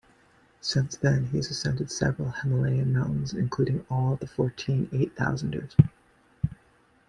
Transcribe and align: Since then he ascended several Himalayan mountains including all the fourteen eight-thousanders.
Since 0.61 0.95
then 0.97 1.27
he 1.27 1.37
ascended 1.37 1.91
several 1.91 2.31
Himalayan 2.31 2.91
mountains 2.91 3.35
including 3.35 3.85
all 3.87 4.15
the 4.15 4.25
fourteen 4.25 4.89
eight-thousanders. 4.91 5.75